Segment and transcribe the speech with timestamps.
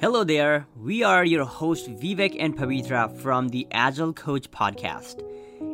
[0.00, 0.66] Hello there.
[0.76, 5.22] We are your hosts Vivek and Pabitra from the Agile Coach podcast.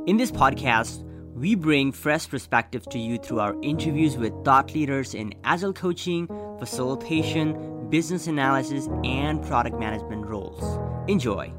[0.08, 5.14] In this podcast, we bring fresh perspectives to you through our interviews with thought leaders
[5.14, 6.26] in agile coaching,
[6.58, 10.76] facilitation, business analysis, and product management roles.
[11.08, 11.52] Enjoy.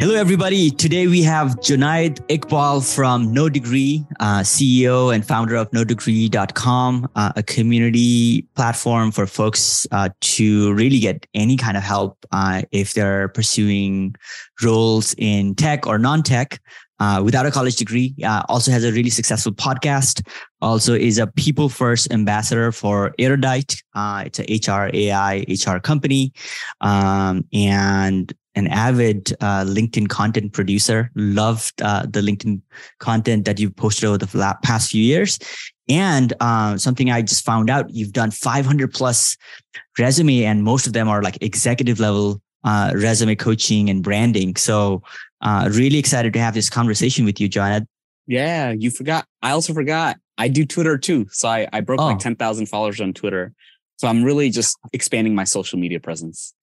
[0.00, 0.70] Hello, everybody.
[0.70, 7.32] Today we have Jonaed Iqbal from No Degree, uh, CEO and founder of NoDegree.com, uh,
[7.34, 12.94] a community platform for folks uh, to really get any kind of help uh, if
[12.94, 14.14] they're pursuing
[14.62, 16.60] roles in tech or non-tech.
[17.00, 20.24] Uh, without a college degree, uh, also has a really successful podcast.
[20.60, 23.82] Also is a people first ambassador for Erudit.
[23.96, 26.32] it's a HR AI HR company,
[26.80, 31.10] um, and an avid uh, LinkedIn content producer.
[31.14, 32.60] Loved uh, the LinkedIn
[32.98, 35.38] content that you've posted over the past few years.
[35.88, 39.36] And uh, something I just found out, you've done 500 plus
[39.98, 44.56] resume, and most of them are like executive level uh, resume coaching and branding.
[44.56, 45.02] So,
[45.40, 47.86] uh, really excited to have this conversation with you, John.
[48.26, 49.24] Yeah, you forgot.
[49.40, 50.18] I also forgot.
[50.36, 51.26] I do Twitter too.
[51.30, 52.06] So I, I broke oh.
[52.06, 53.52] like 10,000 followers on Twitter.
[53.96, 56.54] So I'm really just expanding my social media presence.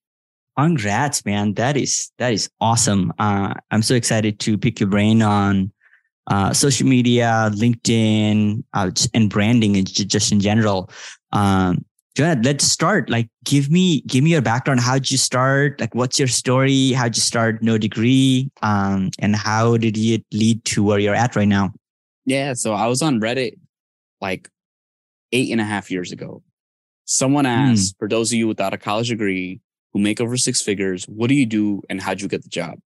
[0.58, 1.54] Congrats, man.
[1.56, 3.14] That is, that is awesome.
[3.20, 5.72] Uh, I'm so excited to pick your brain on,
[6.28, 10.90] uh, social media, LinkedIn, uh, and branding and just in general.
[11.34, 13.10] Um, Jonathan, let's start.
[13.10, 14.80] Like, give me, give me your background.
[14.80, 15.82] How'd you start?
[15.82, 16.94] Like, what's your story?
[16.94, 18.50] How'd you start no degree?
[18.62, 21.74] Um, and how did it lead to where you're at right now?
[22.26, 22.54] Yeah.
[22.54, 23.60] So I was on Reddit
[24.22, 24.50] like
[25.34, 26.42] eight and a half years ago.
[27.04, 27.52] Someone hmm.
[27.52, 29.60] asked, for those of you without a college degree,
[29.96, 31.06] who make over six figures.
[31.06, 32.80] What do you do and how'd you get the job?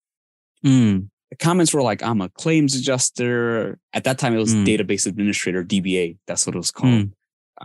[0.63, 1.09] Mm.
[1.31, 3.79] The comments were like, I'm a claims adjuster.
[3.93, 4.63] At that time, it was mm.
[4.63, 6.19] database administrator, DBA.
[6.27, 6.93] That's what it was called.
[6.93, 7.11] Mm.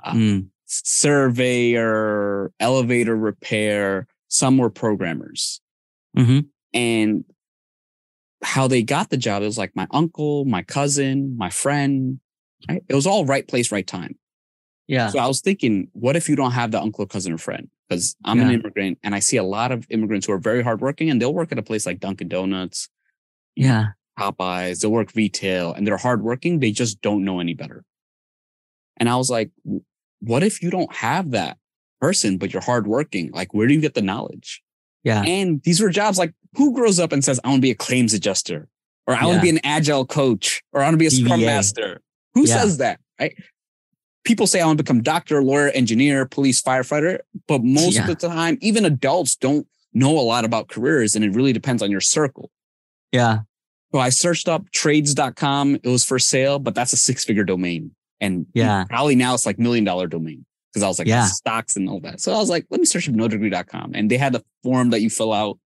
[0.02, 0.46] Uh, mm.
[0.64, 4.06] surveyor, elevator repair.
[4.28, 5.60] Some were programmers.
[6.16, 6.40] Mm-hmm.
[6.72, 7.24] And
[8.42, 12.18] how they got the job, it was like my uncle, my cousin, my friend.
[12.66, 12.82] Right?
[12.88, 14.16] It was all right place, right time.
[14.86, 15.08] Yeah.
[15.08, 17.68] So I was thinking, what if you don't have the uncle, cousin, or friend?
[17.88, 18.46] Because I'm yeah.
[18.46, 21.34] an immigrant and I see a lot of immigrants who are very hardworking and they'll
[21.34, 22.88] work at a place like Dunkin' Donuts.
[23.56, 23.88] Yeah.
[24.18, 26.60] Popeyes, they'll work retail and they're hardworking.
[26.60, 27.84] They just don't know any better.
[28.96, 29.50] And I was like,
[30.20, 31.58] what if you don't have that
[32.00, 33.32] person, but you're hardworking?
[33.32, 34.62] Like, where do you get the knowledge?
[35.02, 35.22] Yeah.
[35.22, 37.74] And these were jobs like who grows up and says, I want to be a
[37.74, 38.68] claims adjuster
[39.06, 39.26] or I yeah.
[39.26, 41.24] want to be an agile coach or I want to be a DBA.
[41.24, 42.00] scrum master.
[42.34, 42.60] Who yeah.
[42.60, 43.00] says that?
[43.20, 43.34] Right
[44.24, 48.02] people say I want to become doctor, lawyer, engineer, police, firefighter, but most yeah.
[48.02, 51.82] of the time, even adults don't know a lot about careers and it really depends
[51.82, 52.50] on your circle.
[53.12, 53.40] Yeah.
[53.92, 55.76] So I searched up trades.com.
[55.76, 57.92] It was for sale, but that's a six figure domain.
[58.20, 61.26] And yeah, probably now it's like million dollar domain because I was like, yeah.
[61.26, 62.20] stocks and all that.
[62.20, 63.92] So I was like, let me search up no nodegree.com.
[63.94, 65.58] And they had a form that you fill out.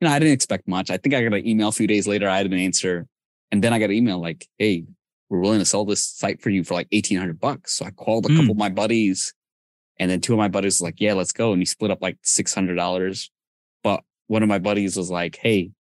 [0.00, 0.90] You know, I didn't expect much.
[0.90, 2.28] I think I got an email a few days later.
[2.28, 3.06] I had an answer.
[3.50, 4.84] And then I got an email like, hey,
[5.28, 7.74] we're willing to sell this site for you for like 1800 bucks.
[7.74, 8.36] So I called a mm.
[8.36, 9.34] couple of my buddies
[9.98, 11.52] and then two of my buddies was like, yeah, let's go.
[11.52, 13.28] And he split up like $600.
[13.82, 15.72] But one of my buddies was like, Hey,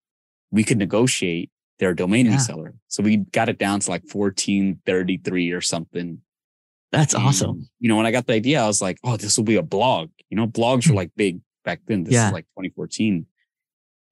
[0.51, 2.37] we could negotiate their domain yeah.
[2.37, 2.73] reseller.
[2.87, 6.21] So we got it down to like 1433 or something.
[6.91, 7.69] That's and, awesome.
[7.79, 9.63] You know, when I got the idea, I was like, Oh, this will be a
[9.63, 10.09] blog.
[10.29, 10.97] You know, blogs were hmm.
[10.97, 12.03] like big back then.
[12.03, 12.27] This yeah.
[12.27, 13.25] is like 2014.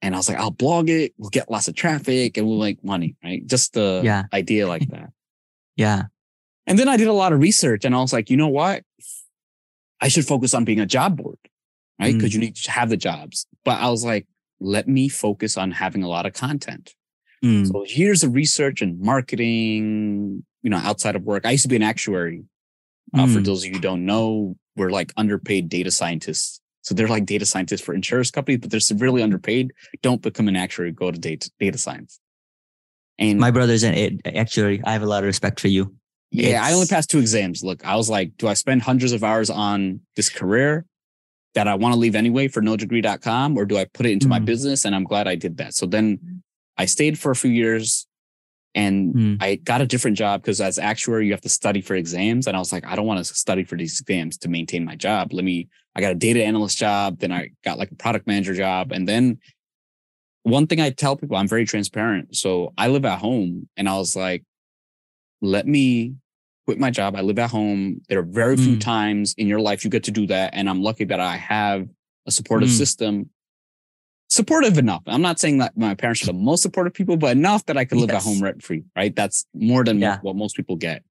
[0.02, 1.14] And I was like, I'll blog it.
[1.18, 3.46] We'll get lots of traffic and we'll make money, right?
[3.48, 4.24] Just the yeah.
[4.34, 5.10] idea like that.
[5.76, 6.04] Yeah.
[6.68, 8.84] And then I did a lot of research and I was like, you know what?
[10.02, 11.38] I should focus on being a job board,
[12.00, 12.14] right?
[12.14, 12.36] Because mm.
[12.36, 13.46] you need to have the jobs.
[13.64, 14.28] But I was like,
[14.60, 16.94] let me focus on having a lot of content.
[17.44, 17.68] Mm.
[17.68, 21.46] So years of research and marketing, you know, outside of work.
[21.46, 22.44] I used to be an actuary.
[23.14, 23.46] Uh, For mm.
[23.46, 26.60] those of you who don't know, we're like underpaid data scientists.
[26.82, 29.74] So they're like data scientists for insurance companies, but they're severely underpaid.
[30.02, 32.20] Don't become an actuary, go to data, data science.
[33.18, 34.82] And my brother's an actuary.
[34.84, 35.96] I have a lot of respect for you.
[36.32, 36.70] Yeah, it's...
[36.70, 37.64] I only passed two exams.
[37.64, 40.86] Look, I was like, do I spend hundreds of hours on this career
[41.54, 44.32] that I want to leave anyway for nodegree.com or do I put it into mm.
[44.32, 44.86] my business?
[44.86, 45.74] And I'm glad I did that.
[45.74, 46.44] So then
[46.78, 48.06] I stayed for a few years
[48.76, 49.38] and mm.
[49.42, 52.46] I got a different job because as actuary, you have to study for exams.
[52.46, 54.98] And I was like, I don't want to study for these exams to maintain my
[54.98, 55.32] job.
[55.32, 57.20] Let me, I got a data analyst job.
[57.20, 58.92] Then I got like a product manager job.
[58.92, 59.40] And then
[60.46, 62.36] one thing I tell people, I'm very transparent.
[62.36, 64.44] So I live at home and I was like,
[65.42, 66.14] let me
[66.68, 67.16] quit my job.
[67.16, 68.02] I live at home.
[68.10, 68.82] There are very few mm.
[68.82, 70.52] times in your life you get to do that.
[70.54, 71.88] And I'm lucky that I have
[72.28, 72.78] a supportive mm.
[72.78, 73.32] system,
[74.30, 75.02] supportive enough.
[75.08, 77.86] I'm not saying that my parents are the most supportive people, but enough that I
[77.86, 78.24] can live yes.
[78.24, 79.16] at home rent free, right?
[79.16, 80.20] That's more than yeah.
[80.22, 81.04] what most people get.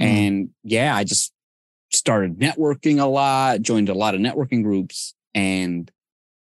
[0.00, 0.06] Mm.
[0.06, 1.30] And yeah, I just
[1.92, 5.14] started networking a lot, joined a lot of networking groups.
[5.34, 5.90] And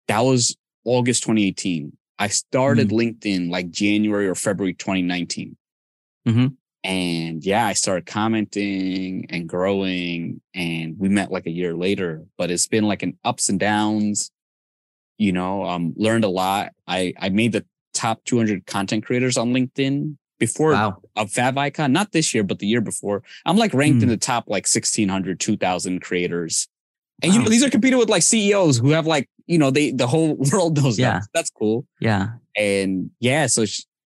[0.08, 1.97] that was August 2018.
[2.19, 2.97] I started mm-hmm.
[2.97, 5.56] LinkedIn like January or February 2019.
[6.27, 6.47] Mm-hmm.
[6.85, 12.50] And yeah, I started commenting and growing and we met like a year later, but
[12.50, 14.31] it's been like an ups and downs,
[15.19, 16.73] you know, um, learned a lot.
[16.87, 21.03] I, I made the top 200 content creators on LinkedIn before wow.
[21.17, 23.23] a Favikon, not this year, but the year before.
[23.44, 24.05] I'm like ranked mm.
[24.05, 26.69] in the top like 1600, 2000 creators.
[27.23, 27.38] And wow.
[27.38, 30.06] you know, these are competing with like CEOs who have like, you know, they, the
[30.06, 31.20] whole world knows yeah.
[31.20, 31.28] That.
[31.34, 31.87] That's cool.
[32.00, 32.31] Yeah.
[32.56, 33.64] And yeah, so,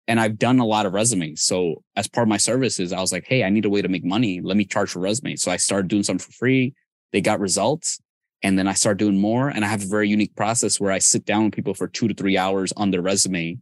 [0.08, 1.44] and I've done a lot of resumes.
[1.44, 3.90] So as part of my services, I was like, Hey, I need a way to
[3.90, 4.42] make money.
[4.42, 5.42] Let me charge for resumes.
[5.42, 6.74] So I started doing something for free.
[7.12, 8.00] They got results.
[8.44, 9.50] And then I started doing more.
[9.50, 12.08] And I have a very unique process where I sit down with people for two
[12.08, 13.58] to three hours on their resume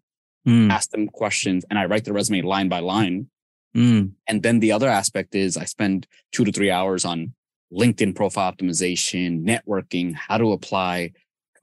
[0.47, 0.71] mm.
[0.71, 3.27] ask them questions, and I write the resume line by line.
[3.75, 4.11] Mm.
[4.27, 7.33] And then the other aspect is I spend two to three hours on
[7.73, 11.11] LinkedIn profile optimization, networking, how to apply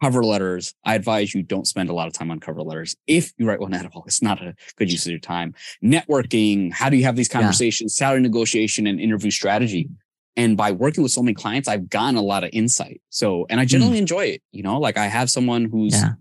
[0.02, 0.74] cover letters.
[0.84, 2.96] I advise you don't spend a lot of time on cover letters.
[3.06, 5.54] If you write one at all, it's not a good use of your time.
[5.82, 8.06] Networking, how do you have these conversations, yeah.
[8.06, 9.88] salary negotiation and interview strategy.
[10.34, 13.00] And by working with so many clients, I've gotten a lot of insight.
[13.10, 14.00] So, and I generally mm.
[14.00, 14.42] enjoy it.
[14.50, 16.14] You know, like I have someone who's, yeah.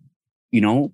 [0.51, 0.93] you know,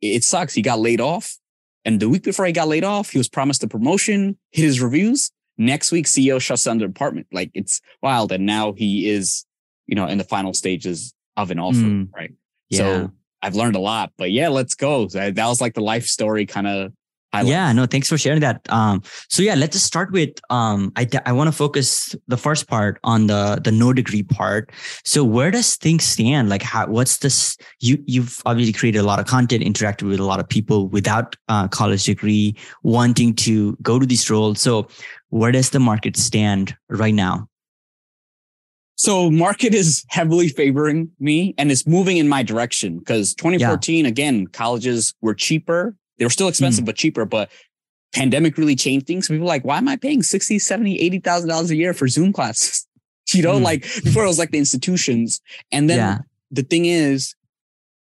[0.00, 0.54] it sucks.
[0.54, 1.38] He got laid off.
[1.84, 4.80] And the week before he got laid off, he was promised a promotion, hit his
[4.80, 5.30] reviews.
[5.56, 7.28] Next week, CEO shuts down the department.
[7.30, 8.32] Like it's wild.
[8.32, 9.44] And now he is,
[9.86, 12.32] you know, in the final stages of an offer, mm, right?
[12.68, 12.78] Yeah.
[12.78, 13.12] So
[13.42, 15.06] I've learned a lot, but yeah, let's go.
[15.06, 16.92] That was like the life story kind of
[17.32, 17.50] Highlight.
[17.50, 18.66] Yeah, no, thanks for sharing that.
[18.70, 22.68] Um, so yeah, let's just start with um, I I want to focus the first
[22.68, 24.72] part on the the no degree part.
[25.04, 26.48] So where does things stand?
[26.48, 27.58] Like, how what's this?
[27.80, 31.36] You you've obviously created a lot of content, interacted with a lot of people without
[31.48, 34.62] uh, college degree, wanting to go to these roles.
[34.62, 34.88] So
[35.28, 37.47] where does the market stand right now?
[38.98, 44.08] So market is heavily favoring me and it's moving in my direction because 2014 yeah.
[44.08, 46.86] again colleges were cheaper they were still expensive, mm.
[46.86, 47.24] but cheaper.
[47.24, 47.50] But
[48.12, 49.28] pandemic really changed things.
[49.28, 52.32] People were like, why am I paying 60, 70, 80,000 dollars a year for Zoom
[52.32, 52.86] classes?
[53.32, 53.62] you know, mm.
[53.62, 55.40] like before it was like the institutions.
[55.70, 56.18] And then yeah.
[56.50, 57.34] the thing is,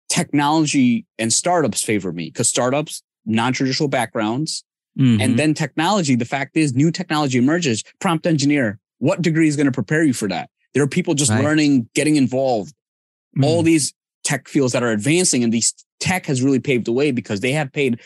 [0.09, 4.63] technology and startups favor me because startups, non-traditional backgrounds.
[4.99, 5.21] Mm-hmm.
[5.21, 7.83] And then technology, the fact is new technology emerges.
[7.99, 10.49] Prompt engineer, what degree is going to prepare you for that?
[10.73, 11.43] There are people just right.
[11.43, 12.73] learning, getting involved.
[13.37, 13.45] Mm.
[13.45, 17.11] All these tech fields that are advancing and these tech has really paved the way
[17.11, 17.99] because they have paid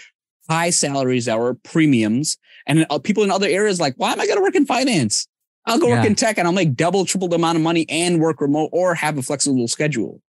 [0.49, 2.37] high salaries that were premiums.
[2.67, 5.27] And uh, people in other areas like, why am I going to work in finance?
[5.65, 5.97] I'll go yeah.
[5.97, 8.69] work in tech and I'll make double, triple the amount of money and work remote
[8.71, 10.21] or have a flexible schedule.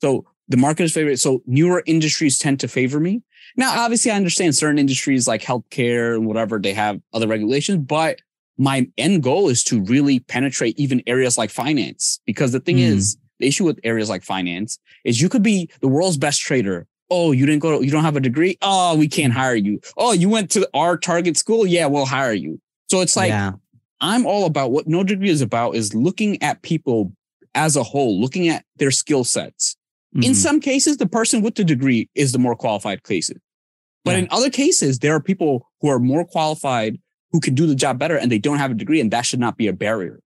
[0.00, 1.18] So the market is favorite.
[1.18, 3.22] So newer industries tend to favor me.
[3.56, 8.20] Now, obviously, I understand certain industries like healthcare and whatever, they have other regulations, but
[8.56, 12.20] my end goal is to really penetrate even areas like finance.
[12.26, 12.86] Because the thing mm.
[12.86, 16.86] is, the issue with areas like finance is you could be the world's best trader
[17.10, 18.56] Oh, you didn't go, to, you don't have a degree.
[18.62, 19.80] Oh, we can't hire you.
[19.96, 21.66] Oh, you went to our target school.
[21.66, 22.60] Yeah, we'll hire you.
[22.90, 23.52] So it's like, yeah.
[24.00, 27.12] I'm all about what no degree is about is looking at people
[27.54, 29.76] as a whole, looking at their skill sets.
[30.14, 30.24] Mm-hmm.
[30.24, 33.38] In some cases, the person with the degree is the more qualified cases.
[34.04, 34.18] But yeah.
[34.18, 36.98] in other cases, there are people who are more qualified
[37.34, 39.40] who can do the job better and they don't have a degree and that should
[39.40, 40.20] not be a barrier.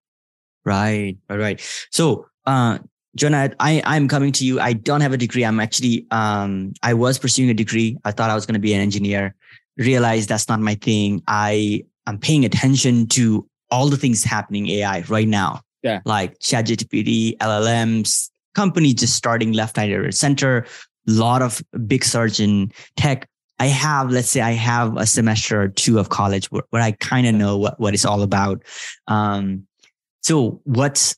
[0.67, 1.17] Right.
[1.31, 1.39] Right.
[1.39, 1.87] Right.
[1.91, 2.81] So, uh,
[3.17, 4.61] Jonah, I, I'm coming to you.
[4.61, 5.43] I don't have a degree.
[5.43, 7.97] I'm actually, um, I was pursuing a degree.
[8.05, 9.35] I thought I was going to be an engineer,
[9.79, 11.23] realized that's not my thing.
[11.27, 15.63] I am paying attention to all the things happening AI right now.
[15.83, 16.03] Yeah.
[16.05, 20.67] Like ChatGPT, LLMs, companies just starting left, right, center.
[21.09, 23.27] A lot of big surge in tech.
[23.61, 26.93] I have, let's say I have a semester or two of college where, where I
[26.93, 28.63] kind of know what, what it's all about.
[29.09, 29.67] Um,
[30.23, 31.17] so what's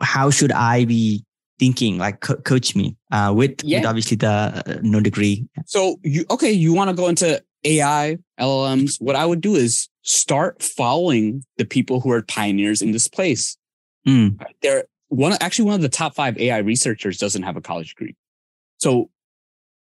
[0.00, 1.24] how should I be
[1.58, 1.98] thinking?
[1.98, 3.80] Like, co- coach me uh, with, yeah.
[3.80, 5.46] with obviously the uh, no degree.
[5.66, 6.50] So you okay?
[6.52, 9.00] You want to go into AI, LLMs?
[9.00, 13.56] What I would do is start following the people who are pioneers in this place.
[14.06, 14.40] Mm.
[14.62, 18.16] They're one actually one of the top five AI researchers doesn't have a college degree.
[18.78, 19.10] So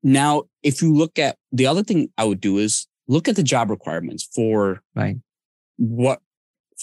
[0.05, 3.41] now, if you look at the other thing I would do is look at the
[3.41, 5.17] job requirements for right
[5.77, 6.21] what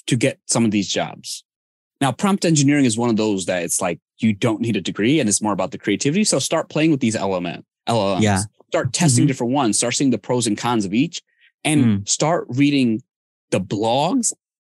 [0.09, 1.45] to get some of these jobs.
[2.00, 5.21] Now, prompt engineering is one of those that it's like you don't need a degree
[5.21, 6.25] and it's more about the creativity.
[6.25, 8.23] So start playing with these LLM, LLMs.
[8.23, 8.41] Yeah.
[8.71, 9.29] Start testing mm-hmm.
[9.29, 11.23] different ones, start seeing the pros and cons of each,
[11.62, 12.09] and mm.
[12.09, 13.02] start reading
[13.50, 14.33] the blogs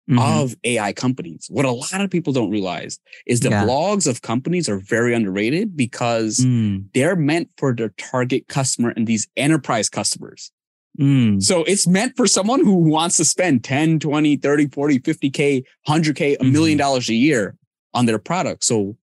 [0.09, 0.19] mm-hmm.
[0.19, 1.47] of AI companies.
[1.49, 3.65] What a lot of people don't realize is the yeah.
[3.65, 6.85] blogs of companies are very underrated because mm.
[6.93, 10.51] they're meant for their target customer and these enterprise customers.
[10.99, 11.43] Mm.
[11.43, 16.37] So it's meant for someone who wants to spend 10, 20, 30, 40, 50K, 100K,
[16.39, 16.77] a million Mm-hmm.
[16.77, 17.57] dollars a year
[17.93, 18.63] on their product.
[18.63, 18.95] So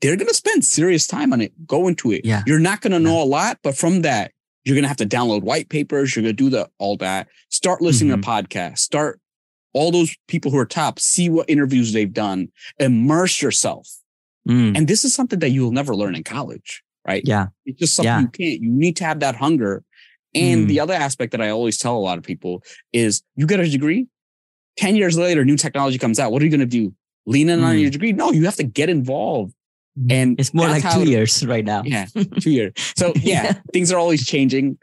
[0.00, 1.52] they're going to spend serious time on it.
[1.66, 2.24] Go into it.
[2.24, 2.42] Yeah.
[2.46, 4.32] You're not going to know a lot, but from that,
[4.64, 6.16] you're going to have to download white papers.
[6.16, 7.28] You're going to do the, all that.
[7.50, 8.20] Start listening Mm-hmm.
[8.22, 8.78] to podcasts.
[8.78, 9.20] Start
[9.74, 13.88] all those people who are top, see what interviews they've done, immerse yourself.
[14.48, 14.76] Mm.
[14.76, 17.22] And this is something that you'll never learn in college, right?
[17.26, 17.48] Yeah.
[17.66, 18.20] It's just something Yeah.
[18.20, 18.62] you can't.
[18.62, 19.82] You need to have that hunger.
[20.34, 20.68] And Mm.
[20.68, 22.62] the other aspect that I always tell a lot of people
[22.92, 24.06] is you get a degree,
[24.76, 26.32] 10 years later, new technology comes out.
[26.32, 26.94] What are you going to do?
[27.26, 27.80] Lean in on Mm.
[27.82, 28.12] your degree?
[28.12, 29.54] No, you have to get involved.
[30.10, 31.82] And It's more like two it- years right now.
[31.84, 32.06] Yeah,
[32.40, 32.72] two years.
[32.96, 34.76] So yeah, things are always changing,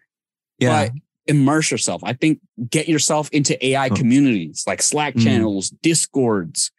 [0.60, 0.88] Yeah.
[0.88, 0.93] but
[1.32, 2.04] immerse yourself.
[2.04, 3.96] I think get yourself into AI Oh.
[3.96, 5.24] communities like Slack Mm.
[5.24, 6.72] channels, Discords,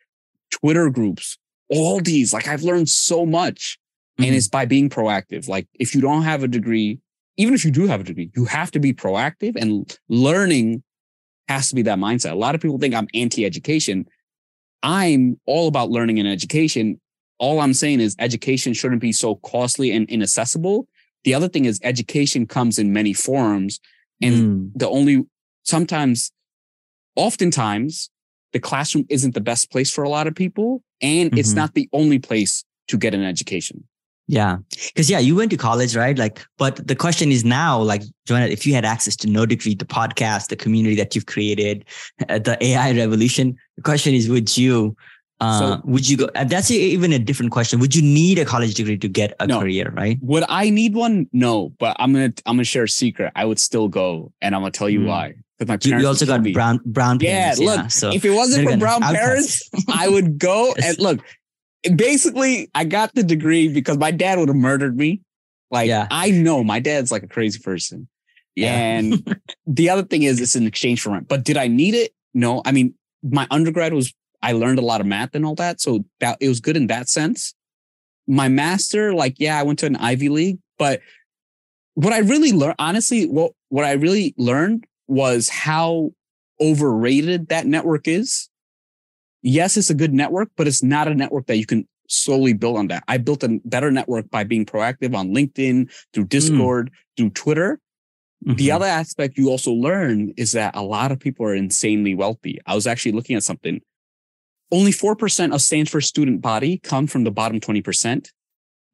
[0.50, 2.32] Twitter groups, all these.
[2.32, 3.78] Like I've learned so much
[4.18, 4.26] Mhm.
[4.26, 5.48] and it's by being proactive.
[5.48, 6.98] Like if you don't have a degree,
[7.36, 10.82] even if you do have a degree, you have to be proactive and learning
[11.48, 12.32] has to be that mindset.
[12.32, 14.06] A lot of people think I'm anti-education.
[14.82, 17.00] I'm all about learning and education.
[17.38, 20.86] All I'm saying is education shouldn't be so costly and inaccessible.
[21.24, 23.80] The other thing is education comes in many forms
[24.22, 24.70] and Mm.
[24.74, 25.24] the only
[25.64, 26.32] sometimes
[27.16, 28.10] oftentimes
[28.52, 31.56] the classroom isn't the best place for a lot of people and it's Mhm.
[31.56, 33.84] not the only place to get an education.
[34.28, 34.58] Yeah.
[34.96, 36.16] Cause yeah, you went to college, right?
[36.16, 39.74] Like, but the question is now, like, Joanna, if you had access to no degree,
[39.74, 41.84] the podcast, the community that you've created,
[42.28, 44.96] uh, the AI revolution, the question is, would you,
[45.42, 47.80] uh, So- would you go, uh, that's even a different question.
[47.80, 49.60] Would you need a college degree to get a No.
[49.60, 50.18] career, right?
[50.22, 51.26] Would I need one?
[51.32, 53.32] No, but I'm gonna I'm gonna share a secret.
[53.34, 55.06] I would still go, and I'm gonna tell you Mm.
[55.06, 55.34] why.
[55.58, 56.52] Because my You, parents you also got me.
[56.52, 57.60] brown, brown Yeah, parents.
[57.60, 61.20] look, so if it wasn't for brown parents, I would go and look.
[61.96, 65.20] Basically, I got the degree because my dad would have murdered me.
[65.70, 66.06] Like Yeah.
[66.10, 68.08] I know my dad's like a crazy person.
[68.54, 68.72] yeah.
[68.72, 71.26] And the other thing is it's in exchange for rent.
[71.28, 72.12] But did I need it?
[72.34, 72.62] No.
[72.64, 75.80] I mean, my undergrad was I learned a lot of math and all that.
[75.80, 77.54] So that it was good in that sense.
[78.26, 81.00] My master, like, yeah, I went to an Ivy League, but
[81.94, 86.12] what I really learned, honestly, what what I really learned was how
[86.60, 88.48] overrated that network is.
[89.42, 92.76] Yes, it's a good network, but it's not a network that you can slowly build
[92.76, 93.02] on that.
[93.08, 97.80] I built a better network by being proactive on LinkedIn, through Discord, through Twitter.
[98.44, 98.74] The Mhm.
[98.74, 102.58] other aspect you also learn is that a lot of people are insanely wealthy.
[102.66, 103.80] I was actually looking at something.
[104.72, 108.32] Only 4% of Stanford student body come from the bottom 20%.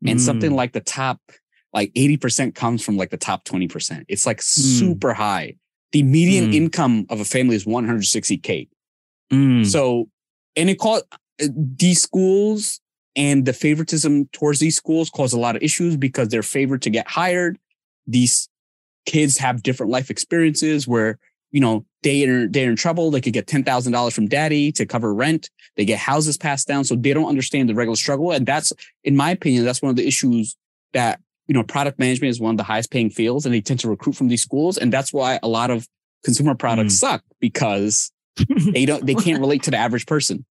[0.07, 0.57] And something Mm.
[0.57, 1.21] like the top,
[1.73, 4.05] like 80% comes from like the top 20%.
[4.09, 5.55] It's like super high.
[5.93, 6.55] The median Mm.
[6.55, 8.69] income of a family is 160K.
[9.33, 9.67] Mm.
[9.67, 10.09] So,
[10.55, 11.05] and it caused
[11.39, 12.81] these schools
[13.17, 16.91] and the favoritism towards these schools cause a lot of issues because they're favored to
[16.91, 17.59] get hired.
[18.07, 18.49] These
[19.07, 21.19] kids have different life experiences where,
[21.51, 23.11] you know, they are, they're in trouble.
[23.11, 25.51] They could get $10,000 from daddy to cover rent.
[25.77, 26.85] They get houses passed down.
[26.85, 28.33] So they don't understand the regular struggle.
[28.33, 28.73] And that's,
[29.05, 30.57] in my opinion, that's one of the issues
[30.93, 33.81] that, you know, product management is one of the highest paying fields and they tend
[33.81, 34.77] to recruit from these schools.
[34.79, 35.89] And that's why a lot of
[36.25, 38.13] consumer products suck because
[38.73, 40.45] they don't, they can't relate to the average person.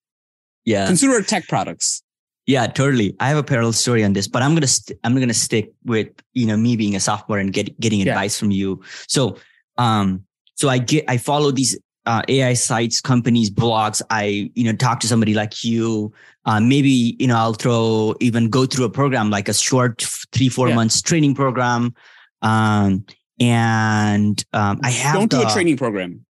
[0.65, 0.87] yeah.
[0.87, 2.03] Consumer tech products.
[2.47, 3.15] Yeah, totally.
[3.19, 6.07] I have a parallel story on this, but I'm gonna st- I'm gonna stick with
[6.33, 8.13] you know me being a sophomore and get, getting Yeah.
[8.13, 8.83] advice from you.
[9.09, 9.37] So,
[9.79, 10.23] um,
[10.57, 14.03] so I get I follow these uh, AI sites, companies, blogs.
[14.11, 16.13] I you know talk to somebody like you.
[16.45, 20.49] Uh, maybe you know I'll throw even go through a program like a short three
[20.49, 20.75] four Yeah.
[20.77, 21.95] months training program.
[22.43, 23.05] Um,
[23.41, 26.25] and um, I have Don't do a training program.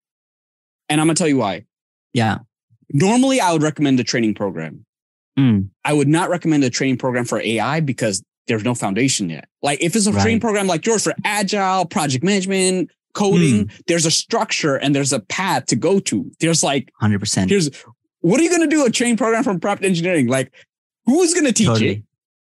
[0.88, 1.64] And I'm going to tell you why.
[2.12, 2.38] Yeah.
[2.92, 4.84] Normally, I would recommend a training program.
[5.38, 9.48] Mm, I would not recommend a training program for AI because there's no foundation yet.
[9.62, 10.22] Like if it's a Right.
[10.22, 12.90] training program like yours for agile, project management,
[13.22, 13.76] coding, Hmm.
[13.88, 16.30] there's a structure and there's a path to go to.
[16.40, 17.50] There's like, Hundred percent.
[17.50, 17.68] here's
[18.20, 20.26] what are you going to do a training program from prompt engineering?
[20.28, 20.52] Like
[21.06, 21.72] who is going to teach it?
[21.72, 22.02] Totally.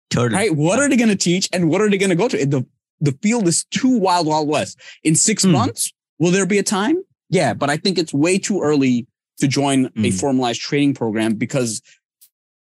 [0.10, 0.36] Totally.
[0.41, 0.55] Right?
[0.55, 2.38] What are they going to teach and what are they going to go to?
[2.46, 2.65] The
[3.01, 4.79] the field is too wild, wild west.
[5.03, 5.51] In six Hmm.
[5.51, 6.98] months, will there be a time?
[7.29, 9.08] Yeah, but I think it's way too early
[9.39, 10.17] to join a Hmm.
[10.22, 11.82] formalized training program because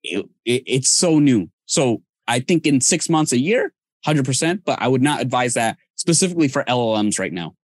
[0.03, 1.51] it, it, it's so new.
[1.67, 3.73] So I think in six months, a year,
[4.05, 4.63] hundred percent.
[4.65, 7.55] But I would not advise that specifically for LLMs right now.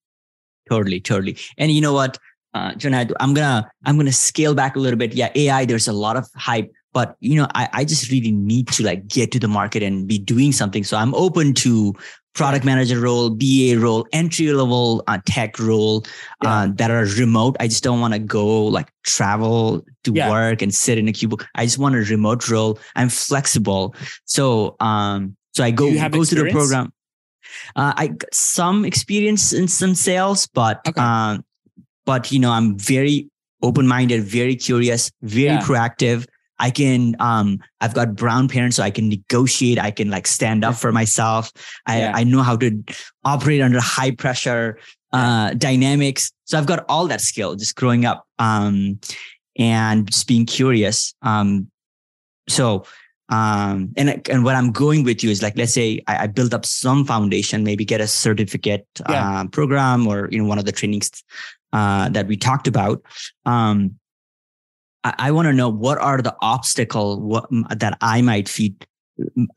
[0.70, 1.36] Totally, totally.
[1.56, 2.18] And you know what,
[2.54, 5.14] uh, Jonaed, I'm gonna I'm gonna scale back a little bit.
[5.14, 5.64] Yeah, AI.
[5.64, 9.06] There's a lot of hype, but you know, I I just really need to like
[9.06, 10.84] get to the market and be doing something.
[10.84, 11.94] So I'm open to
[12.34, 16.04] product manager role, BA role, entry level uh, tech role
[16.46, 17.56] uh, that are remote.
[17.58, 20.30] I just don't want to go like travel to Yeah.
[20.30, 21.46] work and sit in a cubicle.
[21.56, 22.78] I just want a remote role.
[22.94, 23.94] I'm flexible.
[24.24, 26.92] So um, so I go go through the program.
[27.76, 31.00] Uh, I got some experience in some sales, but Okay.
[31.00, 31.38] uh,
[32.06, 33.28] but you know, I'm very
[33.62, 35.62] open-minded, very curious, very Yeah.
[35.62, 36.26] proactive.
[36.60, 40.64] I can um I've got brown parents, so I can negotiate, I can like stand
[40.64, 41.52] up for myself.
[41.86, 42.12] I, Yeah.
[42.14, 42.82] I know how to
[43.24, 44.78] operate under high pressure
[45.12, 46.32] uh dynamics.
[46.46, 48.98] So I've got all that skill just growing up um
[49.56, 51.14] and just being curious.
[51.22, 51.70] Um
[52.48, 52.84] so
[53.30, 56.54] um and and what i'm going with you is like let's say i, I build
[56.54, 59.40] up some foundation maybe get a certificate Yeah.
[59.40, 61.10] uh, program or you know one of the trainings
[61.72, 63.02] uh that we talked about
[63.44, 63.94] um
[65.04, 68.86] i, I want to know what are the obstacle what that i might feed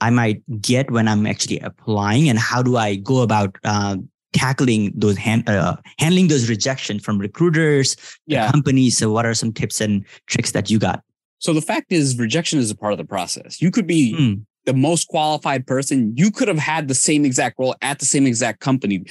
[0.01, 3.96] i might get when i'm actually applying and how do i go about uh
[4.34, 7.98] tackling those hand, uh, handling those rejection from recruiters
[8.28, 8.50] Yeah.
[8.50, 11.04] companies so what are some tips and tricks that you got
[11.42, 13.62] So the fact is, rejection is a part of the process.
[13.62, 14.34] You could be Hmm.
[14.66, 16.14] the most qualified person.
[16.16, 19.04] You could have had the same exact role at the same exact company.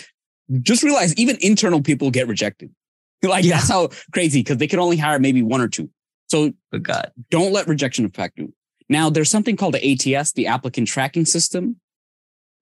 [0.63, 2.71] Just realize even internal people get rejected.
[3.23, 3.57] Like Yeah.
[3.57, 5.91] that's how crazy because they can only hire maybe one or two.
[6.29, 8.55] So oh god don't let rejection affect you.
[8.89, 11.77] Now there's something called the ATS, the applicant tracking system.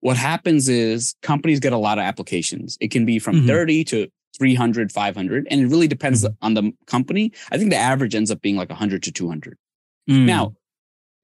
[0.01, 2.77] What happens is companies get a lot of applications.
[2.81, 3.47] It can be from Mhm.
[3.47, 4.07] 30 to
[4.39, 6.35] 300, 500, and it really depends Mhm.
[6.41, 7.31] on the company.
[7.51, 9.57] I think the average ends up being like 100 to 200.
[10.09, 10.25] Mm.
[10.25, 10.55] Now,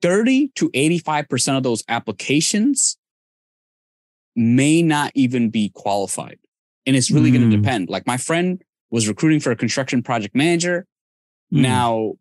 [0.02, 2.98] 30 to 85% of those applications
[4.36, 6.38] may not even be qualified.
[6.86, 7.52] And it's really going Mm.
[7.52, 7.90] to depend.
[7.90, 10.86] Like my friend was recruiting for a construction project manager.
[11.52, 11.62] Mm.
[11.62, 12.14] Now,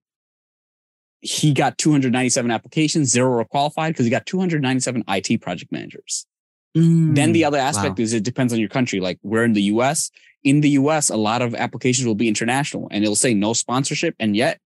[1.21, 6.27] he got 297 applications, zero were qualified because he got 297 IT project managers.
[6.75, 7.47] Then the Mm.
[7.47, 8.03] other aspect Wow.
[8.03, 9.01] is it depends on your country.
[9.01, 10.11] Like we're in the US.
[10.45, 14.15] In the US, a lot of applications will be international and it'll say no sponsorship.
[14.21, 14.61] And yet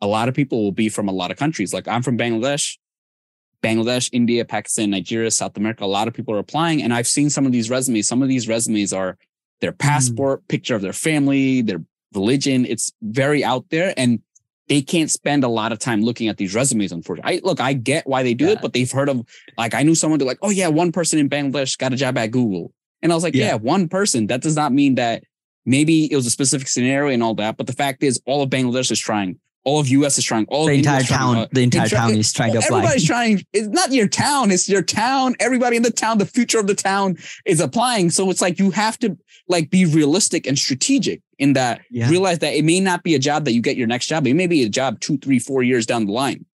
[0.00, 1.72] a lot of people will be from a lot of countries.
[1.72, 2.78] Like I'm from Bangladesh,
[3.62, 5.84] Bangladesh, India, Pakistan, Nigeria, South America.
[5.84, 6.82] A lot of people are applying.
[6.82, 8.08] And I've seen some of these resumes.
[8.08, 9.16] Some of these resumes are
[9.60, 9.78] their hmm.
[9.78, 11.82] passport, picture of their family, their
[12.14, 12.66] religion.
[12.66, 13.94] It's very out there.
[13.96, 14.20] And
[14.68, 17.38] they can't spend a lot of time looking at these resumes, unfortunately.
[17.38, 18.52] I look, I get why they do Yeah.
[18.52, 19.24] it, but they've heard of
[19.58, 22.16] like I knew someone to like, oh yeah, one person in Bangladesh got a job
[22.16, 22.72] at Google.
[23.02, 23.46] And I was like, Yeah.
[23.46, 23.54] yeah.
[23.54, 24.28] one person.
[24.28, 25.24] That does not mean that
[25.66, 27.56] maybe it was a specific scenario and all that.
[27.56, 30.66] But the fact is, all of Bangladesh is trying, all of US is trying, all
[30.66, 33.44] the of entire trying, town uh, the entire town is trying to apply Everybody's trying.
[33.52, 34.50] It's not your town.
[34.50, 35.36] It's your town.
[35.40, 38.10] Everybody in the town, the future of the town is applying.
[38.10, 39.16] So it's like you have to
[39.48, 41.82] like be realistic and strategic in that.
[41.90, 42.08] Yeah.
[42.08, 44.26] Realize that it may not be a job that you get your next job.
[44.26, 46.44] It may be a job two, three, four years down the line.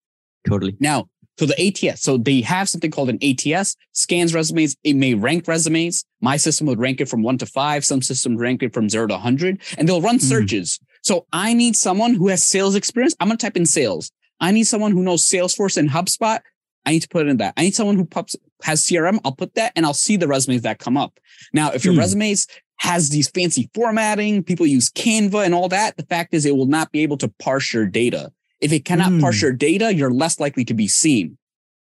[0.46, 1.08] totally Now,
[1.38, 4.76] so the ATS, so they have something called an ATS, scans resumes.
[4.82, 6.04] It may rank resumes.
[6.20, 7.84] My system would rank it from one to five.
[7.84, 10.22] Some systems rank it from zero to 100, and they'll run Mm.
[10.22, 10.78] searches.
[11.02, 13.14] So I need someone who has sales experience.
[13.20, 14.10] I'm going to type in sales.
[14.40, 16.40] I need someone who knows Salesforce and HubSpot.
[16.86, 17.54] I need to put in that.
[17.56, 19.18] I need someone who pups, has CRM.
[19.24, 21.18] I'll put that and I'll see the resumes that come up.
[21.52, 22.00] Now, if your Hmm.
[22.00, 25.96] resumes has these fancy formatting, people use Canva and all that.
[25.96, 28.32] The fact is it will not be able to parse your data.
[28.60, 29.20] If it cannot Hmm.
[29.20, 31.36] parse your data, you're less likely to be seen.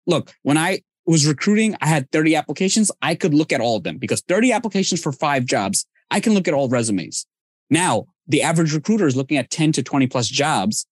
[0.08, 2.92] Look, when I was recruiting, I had 30 applications.
[3.02, 5.86] I could look at all of them because 30 applications for five jobs.
[6.10, 7.26] I can look at all resumes.
[7.70, 10.86] Now, the average recruiter is looking at 10 to 20 plus jobs.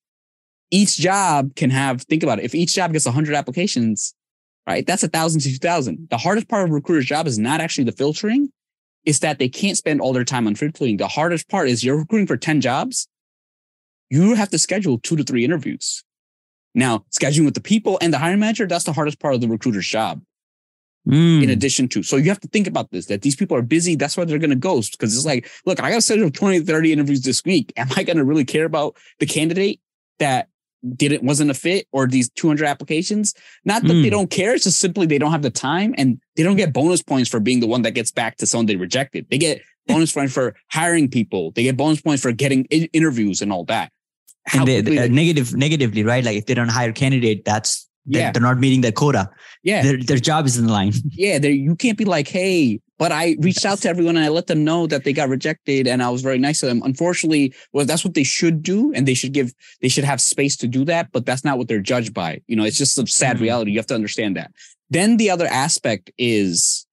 [0.72, 2.46] Each job can have, think about it.
[2.46, 4.14] If each job gets 100 applications,
[4.68, 4.86] right?
[4.86, 6.08] That's a thousand to 2000.
[6.10, 8.50] The hardest part of a recruiter's job is not actually the filtering.
[9.06, 10.98] It's that they can't spend all their time on filtering.
[10.98, 13.08] The hardest part is you're recruiting for 10 jobs.
[14.10, 16.04] You have to schedule two to three interviews.
[16.76, 19.48] Now, scheduling with the people and the hiring manager, that's the hardest part of the
[19.48, 20.22] recruiter's job
[21.08, 21.44] Mm.
[21.44, 22.04] in addition to.
[22.04, 23.96] So you have to think about this, that these people are busy.
[23.96, 25.00] That's why they're going to ghost.
[25.00, 27.72] Cause it's like, look, I got to schedule 20, 30 interviews this week.
[27.78, 29.80] Am I going to really care about the candidate
[30.20, 30.50] that
[30.96, 33.34] didn't, wasn't a fit or these 200 applications?
[33.66, 34.12] Not that they Mm.
[34.12, 34.54] don't care.
[34.54, 37.40] It's just simply they don't have the time and they don't get bonus points for
[37.40, 39.26] being the one that gets back to someone they rejected.
[39.32, 41.52] They get bonus points for hiring people.
[41.52, 43.92] They get bonus points for getting interviews and all that.
[44.54, 47.88] And they, quickly uh, negative negatively right like if they don't hire a candidate that's
[48.06, 48.32] they're, Yeah.
[48.32, 49.30] they're not meeting their quota
[49.62, 49.84] yeah.
[49.84, 53.66] their, their job is in line yeah, you can't be like, hey, but I reached
[53.66, 56.22] out to everyone and I let them know that they got rejected and I was
[56.22, 56.82] very nice to them.
[56.84, 60.56] Unfortunately, well, that's what they should do, and they should give they should have space
[60.58, 62.42] to do that, but that's not what they're judged by.
[62.48, 63.42] You know, it's just a sad Mhm.
[63.42, 63.72] reality.
[63.72, 64.52] You have to understand that.
[64.90, 66.86] Then the other aspect is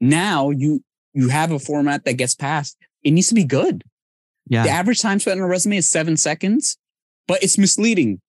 [0.00, 0.82] now you
[1.14, 2.76] you have a format that gets passed.
[3.02, 3.82] It needs to be good.
[4.52, 6.76] Yeah The average time spent on a resume is seven seconds,
[7.28, 8.20] but it's misleading.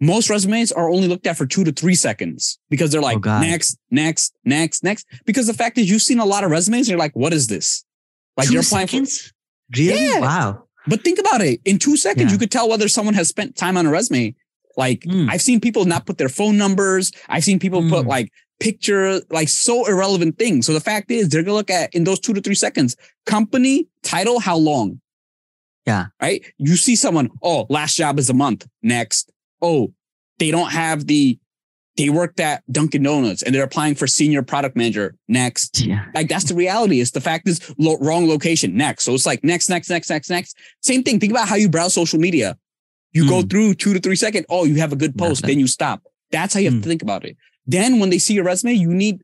[0.00, 3.40] Most resumes are only looked at for two to three seconds because they're like Oh,
[3.40, 5.06] next, next, next, next.
[5.26, 7.46] Because the fact is, you've seen a lot of resumes, and you're like, what is
[7.46, 7.84] this?
[8.36, 8.90] Like Two you're applying for.
[9.06, 9.32] seconds
[9.76, 10.20] really Yeah.
[10.20, 11.60] wow But think about it.
[11.64, 12.32] In two seconds, Yeah.
[12.32, 14.34] you could tell whether someone has spent time on a resume.
[14.76, 15.28] Like Mm.
[15.30, 17.12] I've seen people not put their phone numbers.
[17.28, 18.08] I've seen people put Mm.
[18.08, 18.28] like
[18.58, 20.66] picture, like so irrelevant things.
[20.66, 23.86] So the fact is, they're gonna look at in those two to three seconds, company,
[24.02, 25.00] title, how long.
[25.86, 26.06] Yeah.
[26.20, 26.44] Right.
[26.58, 28.66] You see someone, oh, last job is a month.
[28.82, 29.32] Next.
[29.60, 29.92] Oh,
[30.38, 31.38] they don't have the
[31.96, 35.82] they worked at Dunkin' Donuts and they're applying for senior product manager next.
[35.82, 36.06] Yeah.
[36.14, 37.00] Like that's the reality.
[37.00, 39.04] It's the fact is lo- wrong location next.
[39.04, 40.56] So it's like next, next, next, next, next.
[40.80, 41.20] Same thing.
[41.20, 42.56] Think about how you browse social media.
[43.12, 43.28] You mm.
[43.28, 43.48] go hmm.
[43.48, 44.46] through two to three seconds.
[44.48, 45.44] Oh, you have a good post.
[45.44, 46.02] Then you stop.
[46.30, 46.82] That's how you have mm.
[46.82, 47.36] to think about it.
[47.66, 49.22] Then when they see your resume, you need,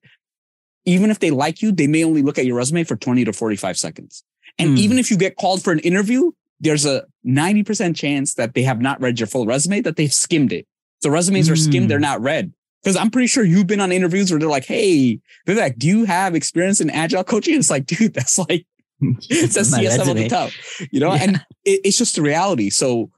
[0.84, 3.32] even if they like you, they may only look at your resume for 20 to
[3.32, 4.22] 45 seconds.
[4.58, 4.78] And mm.
[4.78, 8.80] even if you get called for an interview, there's a 90% chance that they have
[8.80, 10.66] not read your full resume, that they've skimmed it.
[11.00, 11.90] So resumes are skimmed.
[11.90, 12.02] They're hmm.
[12.02, 12.52] not read.
[12.82, 16.04] Because I'm pretty sure you've been on interviews where they're like, hey, Vivek, do you
[16.04, 17.56] have experience in agile coaching?
[17.56, 18.66] It's like, dude, that's like,
[19.00, 20.50] it says CSM on the top,
[20.90, 21.22] you know, yeah.
[21.22, 22.70] and it, it's just the reality.
[22.70, 23.10] So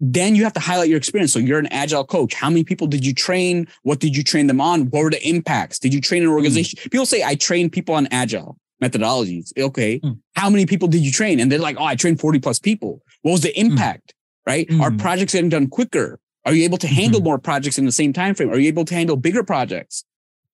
[0.00, 1.32] then you have to highlight your experience.
[1.32, 2.34] So you're an agile coach.
[2.34, 3.68] How many people did you train?
[3.82, 4.86] What did you train them on?
[4.86, 5.78] What were the impacts?
[5.78, 6.34] Did you train an hmm.
[6.34, 6.78] organization?
[6.80, 6.90] Mm.
[6.90, 9.52] People say, I train people on agile methodologies.
[9.56, 10.00] Okay.
[10.00, 10.18] Mm.
[10.34, 11.40] How many people did you train?
[11.40, 13.02] And they're like, oh, I trained 40 plus people.
[13.22, 13.72] What was the hmm.
[13.72, 14.14] impact?
[14.46, 14.68] Right?
[14.80, 14.96] Are hmm.
[14.96, 16.18] projects getting done quicker?
[16.44, 17.26] Are you able to handle mm-hmm.
[17.26, 18.50] more projects in the same time frame?
[18.50, 20.04] Are you able to handle bigger projects?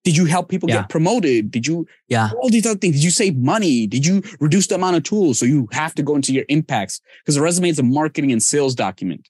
[0.03, 0.77] Did you help people yeah.
[0.77, 1.51] get promoted?
[1.51, 2.95] Did you yeah all these other things?
[2.95, 3.85] Did you save money?
[3.87, 5.39] Did you reduce the amount of tools?
[5.39, 8.41] So you have to go into your impacts because the resume is a marketing and
[8.41, 9.27] sales document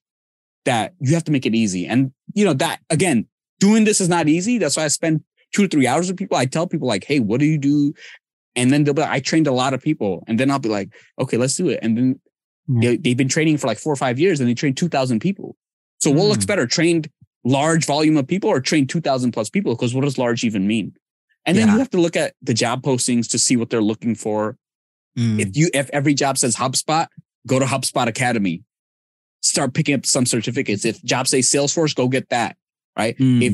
[0.65, 1.87] that you have to make it easy.
[1.87, 3.25] And you know that again,
[3.59, 4.57] doing this is not easy.
[4.57, 6.37] That's why I spend two to three hours with people.
[6.37, 7.93] I tell people like, hey, what do you do?
[8.59, 10.23] And then they'll be like, I trained a lot of people.
[10.27, 11.79] And then I'll be like, okay, let's do it.
[11.81, 12.13] And then
[12.69, 12.81] mm-hmm.
[12.81, 15.55] they, they've been training for like four or five years and they trained 2000 people.
[15.99, 16.47] So what looks hmm.
[16.47, 17.09] better, trained
[17.43, 19.75] large volume of people or trained 2000 plus people?
[19.75, 20.93] Because what does large even mean?
[21.45, 21.73] And then yeah.
[21.73, 24.57] you have to look at the job postings to see what they're looking for.
[25.17, 25.39] Mm.
[25.39, 27.07] If you, if every job says HubSpot,
[27.47, 28.63] go to HubSpot Academy,
[29.41, 30.85] start picking up some certificates.
[30.85, 32.55] If jobs say Salesforce, go get that.
[32.97, 33.17] Right.
[33.17, 33.41] Mm.
[33.41, 33.53] If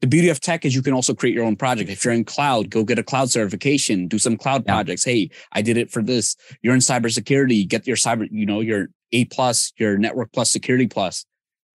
[0.00, 1.90] the beauty of tech is you can also create your own project.
[1.90, 4.74] If you're in cloud, go get a cloud certification, do some cloud yeah.
[4.74, 5.04] projects.
[5.04, 6.36] Hey, I did it for this.
[6.62, 10.86] You're in cybersecurity, get your cyber, you know, your A plus, your network plus security
[10.86, 11.24] plus.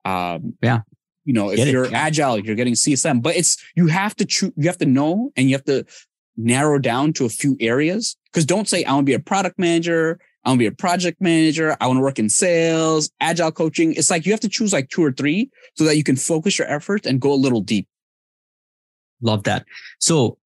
[0.06, 0.82] Um, yeah.
[1.26, 1.94] You know, if Get you're it.
[1.94, 5.50] agile, you're getting CSM, but it's, you have to choose, you have to know and
[5.50, 5.84] you have to
[6.38, 8.16] narrow down to a few areas.
[8.32, 10.20] Cause don't say, I want to be a product manager.
[10.44, 11.76] I want to be a project manager.
[11.82, 13.94] I want to work in sales, agile coaching.
[13.94, 16.60] It's like you have to choose like two or three so that you can focus
[16.60, 17.88] your efforts and go a little deep.
[19.22, 19.66] Love that.
[20.00, 20.38] So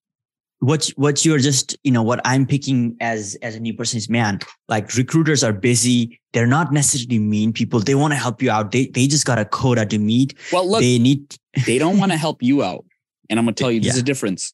[0.60, 4.10] what what you're just you know what i'm picking as as a new person is
[4.10, 6.20] man like recruiters are busy.
[6.32, 7.80] They're not necessarily mean people.
[7.80, 8.72] They want to help you out.
[8.72, 10.36] They they just got a quota to meet.
[10.52, 12.86] Well look they need they don't want to help you out.
[13.30, 14.02] And i'm gonna tell you there's yeah.
[14.02, 14.54] a difference.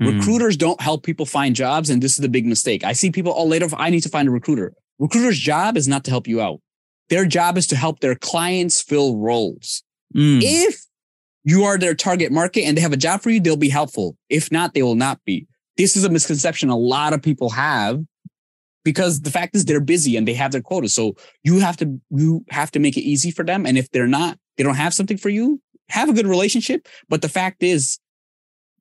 [0.00, 0.18] Mm.
[0.18, 2.84] recruiters don't help people find jobs and this is the big mistake.
[2.84, 4.72] I see people oh later i need to find a recruiter.
[4.98, 6.60] Recruiter's job is not to help you out.
[7.08, 9.82] Their job is to help their clients fill roles.
[10.14, 10.40] Mm.
[10.42, 10.85] if
[11.46, 14.16] you are their target market and they have a job for you, they'll be helpful.
[14.28, 15.46] If not, they will not be.
[15.76, 18.00] This is a misconception a lot of people have
[18.84, 20.88] because the fact is they're busy and they have their quota.
[20.88, 23.64] So you have to, you have to make it easy for them.
[23.64, 26.88] And if they're not, they don't have something for you, have a good relationship.
[27.08, 28.00] But the fact is,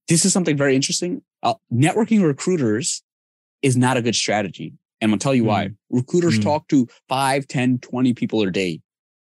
[0.08, 1.22] this is something very interesting.
[1.44, 3.04] Uh, networking recruiters
[3.62, 4.74] is not a good strategy.
[5.02, 5.48] And I'm going to tell you mm.
[5.48, 5.70] why.
[5.92, 6.44] Recruiters mm.
[6.44, 8.82] talk to 5, 10, 20 people a day.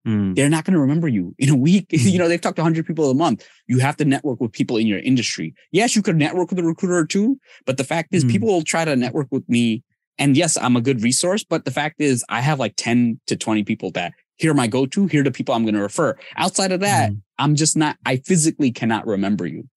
[0.08, 0.36] Mm.
[0.36, 1.88] They're not going to remember you in a week.
[2.13, 3.48] You know, they've talked to 100 people a month.
[3.68, 5.56] You have to network with people in your industry.
[5.72, 8.30] Yes, you could network with a recruiter or two, but the fact is, mm.
[8.30, 9.84] people will try to network with me.
[10.20, 13.36] And yes, I'm a good resource, but the fact is, I have like 10 to
[13.36, 15.82] 20 people that here are my go to, here are the people I'm going to
[15.82, 16.16] refer.
[16.36, 17.22] Outside of that, mm.
[17.39, 19.68] I'm just not, I physically cannot remember you.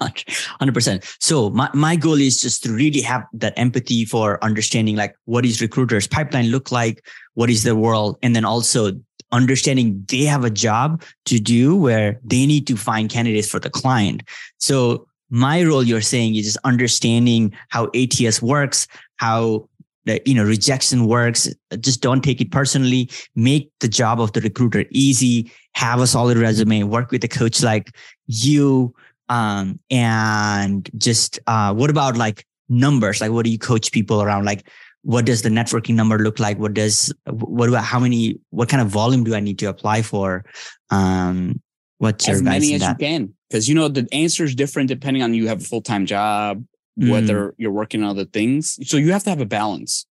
[0.00, 1.16] 100%.
[1.20, 5.44] So my, my goal is just to really have that empathy for understanding like what
[5.44, 7.04] is recruiters pipeline look like?
[7.34, 8.18] What is the world?
[8.22, 8.92] And then also
[9.32, 13.70] understanding they have a job to do where they need to find candidates for the
[13.70, 14.22] client.
[14.58, 19.68] So my role you're saying is just understanding how ATS works, how
[20.04, 21.48] the you know rejection works
[21.80, 26.36] just don't take it personally make the job of the recruiter easy have a solid
[26.36, 27.90] resume work with a coach like
[28.26, 28.94] you
[29.28, 33.20] um, and just, uh, what about like numbers?
[33.20, 34.44] Like, what do you coach people around?
[34.44, 34.68] Like,
[35.02, 36.58] what does the networking number look like?
[36.58, 40.02] What does, what about how many, what kind of volume do I need to apply
[40.02, 40.44] for?
[40.90, 41.60] Um,
[41.98, 43.00] what's as many as that?
[43.00, 43.34] you can.
[43.52, 46.64] Cause you know, the answer is different depending on you have a full-time job,
[46.98, 47.10] mm.
[47.10, 48.78] whether you're working on other things.
[48.88, 50.06] So you have to have a balance.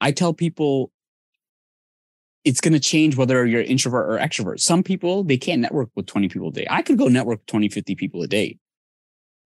[0.00, 0.90] I tell people
[2.44, 4.60] it's going to change whether you're introvert or extrovert.
[4.60, 6.66] Some people, they can't network with 20 people a day.
[6.68, 8.58] I could go network 20, 50 people a day.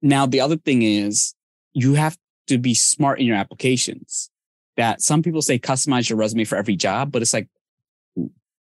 [0.02, 1.35] Now, the other thing is
[1.72, 4.30] you have to be smart in your applications
[4.76, 7.48] that some people say customize your resume for every job, but it's like,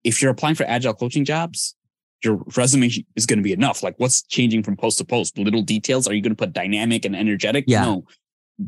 [0.03, 1.77] if you're applying for agile coaching jobs,
[2.25, 3.83] your resume is going to be enough.
[3.83, 5.39] Like what's changing from post to post?
[5.39, 6.09] Little details.
[6.09, 7.65] Are you going to put dynamic and energetic?
[7.67, 7.85] Yeah.
[7.85, 8.05] No.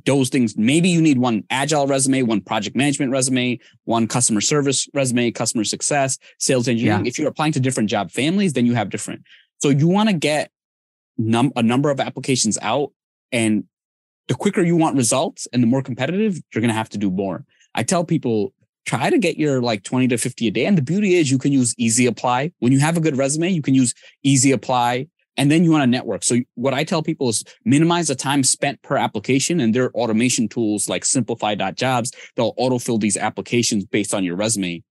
[0.07, 4.89] Those things, maybe you need one agile resume, one project management resume, one customer service
[4.95, 7.05] resume, customer success, sales engineering.
[7.05, 7.09] Yeah.
[7.09, 9.23] If you're applying to different job families, then you have different.
[9.59, 10.51] So you want to get
[11.19, 12.93] num- a number of applications out
[13.33, 13.65] and
[14.29, 17.11] the quicker you want results and the more competitive, you're going to have to do
[17.11, 17.45] more.
[17.75, 20.67] I tell people try to get your like 20 to 50 a day.
[20.67, 22.53] And the beauty is you can use easy apply.
[22.59, 25.83] When you have a good resume, you can use easy apply and then you want
[25.83, 26.25] to network.
[26.25, 29.95] So what I tell people is minimize the time spent per application and there are
[29.97, 32.13] automation tools like simplify.jobs.
[32.37, 34.83] They'll autofill these applications based on your resume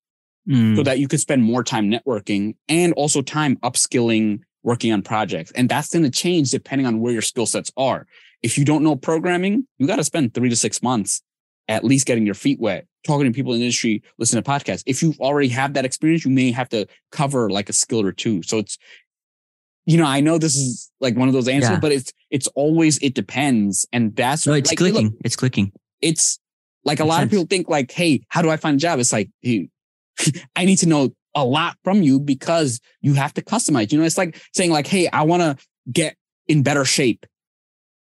[0.49, 0.75] Mm.
[0.75, 5.51] so that you could spend more time networking and also time upskilling, working on projects.
[5.51, 8.07] And that's going to change depending on where your skill sets are.
[8.41, 11.21] If you don't know programming, you got to spend three to six months
[11.67, 14.81] at least getting your feet wet, talking to people in the industry, listen to podcasts.
[14.87, 18.11] If you already have that experience, you may have to cover like a skill or
[18.11, 18.41] two.
[18.41, 18.79] So it's,
[19.85, 21.79] you know, I know this is like one of those answers, Yeah.
[21.79, 23.87] but it's, it's always, it depends.
[23.91, 25.17] And that's no, it's like, look, clicking.
[25.23, 25.71] it's clicking.
[26.01, 26.39] it's
[26.83, 28.99] like a Makes lot of people think like, Hey, how do I find a job?
[28.99, 29.69] It's like, hey,
[30.55, 33.91] I need to know a lot from you because you have to customize.
[33.91, 35.57] You know, it's like saying like, Hey, I want to
[35.91, 36.15] get
[36.47, 37.25] in better shape.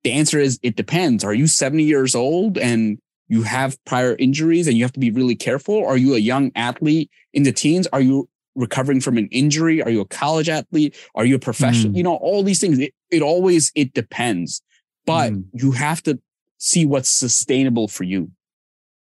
[0.04, 1.24] The answer is it depends.
[1.24, 5.12] Are you 70 years old and you have prior injuries and you have to be
[5.12, 5.86] really careful?
[5.86, 7.88] Are you a young athlete in the teens?
[7.92, 9.82] Are you recovering from an injury?
[9.82, 10.98] Are you a college athlete?
[11.16, 11.94] Are you a professional?
[11.94, 11.98] Mm.
[11.98, 12.80] You know, all these things.
[12.80, 14.62] It, it always, it depends,
[15.06, 15.46] but Mm.
[15.54, 16.20] you have to
[16.58, 18.32] see what's sustainable for you.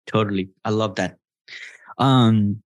[0.07, 0.49] Totally.
[0.65, 1.17] I love that.
[1.97, 2.61] Um,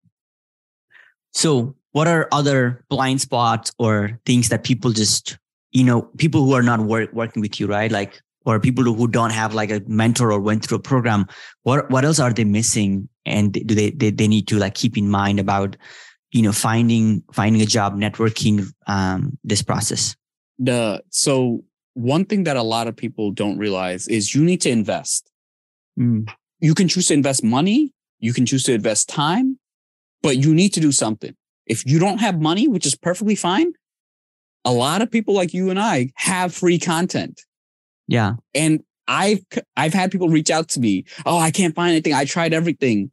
[1.33, 5.37] so what are other blind spots or things that people just,
[5.71, 7.91] you know, people who are not work, working with you, right?
[7.91, 11.27] Like, or people who don't have like a mentor or went through a program,
[11.63, 13.07] what, what else are they missing?
[13.25, 15.75] And do they, they, they need to like keep in mind about,
[16.31, 20.15] you know, finding, finding a job, networking, um, this process?
[20.57, 21.63] The, so
[21.93, 25.29] one thing that a lot of people don't realize is you need to invest.
[25.99, 27.93] Mm, You can choose to invest money.
[28.19, 29.57] You can choose to invest time,
[30.21, 31.35] but you need to do something.
[31.65, 33.71] If you don't have money, which is perfectly fine,
[34.65, 37.41] a lot of people like you and I have free content.
[38.07, 38.33] yeah.
[38.53, 39.39] And I've,
[39.75, 41.05] I've had people reach out to me.
[41.25, 42.13] Oh, I can't find anything.
[42.13, 43.09] I tried everything.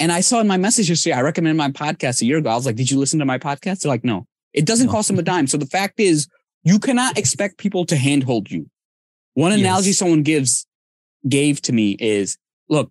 [0.00, 2.48] And I saw in my message yesterday, I recommended my podcast a year ago.
[2.50, 3.80] I was like, did you listen to my podcast?
[3.82, 4.92] They're like, no, it doesn't No.
[4.92, 5.46] cost them a dime.
[5.46, 6.26] So the fact is
[6.64, 8.68] you cannot expect people to handhold you.
[9.34, 9.60] One Yes.
[9.60, 10.66] analogy someone gives,
[11.28, 12.90] gave to me is, look,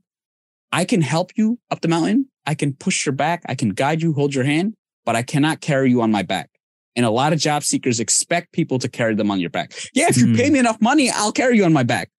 [0.72, 2.28] I can help you up the mountain.
[2.46, 3.42] I can push your back.
[3.48, 6.52] I can guide you, hold your hand, but I cannot carry you on my back.
[6.96, 9.74] And a lot of job seekers expect people to carry them on your back.
[9.94, 10.36] Yeah, if you Hmm.
[10.36, 12.10] pay me enough money, I'll carry you on my back.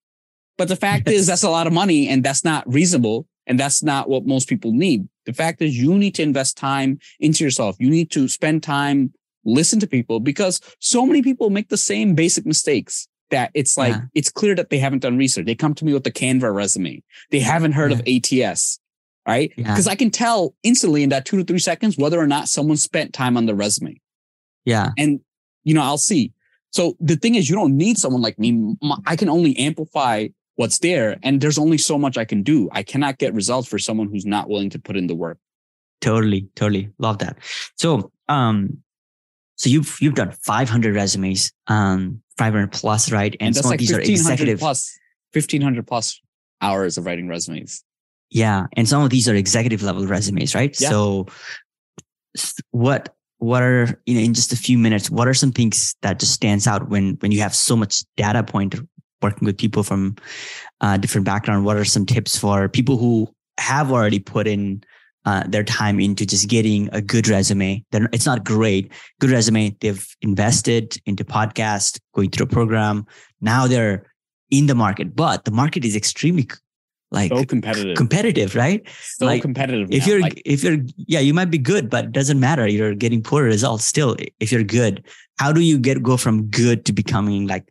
[0.58, 3.26] But the fact is that's a lot of money and that's not reasonable.
[3.50, 5.08] And that's not what most people need.
[5.26, 7.74] The fact is you need to invest time into yourself.
[7.80, 9.12] You need to spend time,
[9.44, 13.92] listen to people because so many people make the same basic mistakes that it's like,
[13.94, 14.02] Yeah.
[14.14, 15.46] it's clear that they haven't done research.
[15.46, 17.02] They come to me with the Canva resume.
[17.32, 18.78] They haven't heard of ATS,
[19.26, 19.52] right?
[19.56, 19.72] Yeah.
[19.72, 22.76] Because I can tell instantly in that two to three seconds whether or not someone
[22.76, 24.00] spent time on the resume
[24.64, 24.90] Yeah.
[24.96, 25.20] and
[25.64, 26.32] you know i'll see
[26.70, 30.28] so the thing is you don't need someone like me I can only amplify
[30.60, 33.78] what's there and there's only so much i can do i cannot get results for
[33.78, 35.38] someone who's not willing to put in the work
[36.00, 37.36] Totally, totally love that.
[37.76, 38.78] So, um,
[39.56, 43.36] so you've you've done 500 resumes, um, 500 plus, right?
[43.38, 44.58] And, and, some like of these are 1500 executive.
[44.58, 44.98] plus
[45.32, 46.20] 1500 plus
[46.62, 47.84] hours of writing resumes
[48.30, 50.74] Yeah, and some of these are executive level resumes, right?
[50.80, 50.88] Yeah.
[50.88, 51.26] So,
[52.70, 55.10] what what are you know in just a few minutes?
[55.10, 58.42] What are some things that just stands out when when you have so much data
[58.42, 58.74] point
[59.22, 60.16] working with people from
[60.80, 61.64] uh, different background?
[61.64, 64.82] What are some tips for people who have already put in
[65.24, 67.84] uh, their time into just getting a good resume?
[67.92, 69.76] Then it's not great, good resume.
[69.80, 73.06] They've invested into podcast, going through a program.
[73.40, 74.06] Now they're
[74.50, 76.48] in the market, but the market is extremely
[77.12, 78.86] like so competitive competitive, right?
[79.02, 80.12] so like, competitive If now.
[80.12, 82.68] you're, Like, if you're, yeah, you might be good, but it doesn't matter.
[82.68, 84.16] You're getting poor results still.
[84.38, 85.04] If you're good,
[85.38, 87.68] how do you get go from good to becoming like